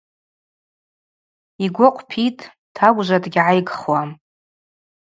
[1.63, 2.43] Йгвы акъвпитӏ,
[2.75, 4.09] тагвжва дгьгӏайгхуам.